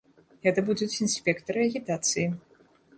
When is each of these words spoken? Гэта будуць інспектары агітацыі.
Гэта 0.47 0.63
будуць 0.69 0.89
інспектары 1.05 1.59
агітацыі. 1.69 2.27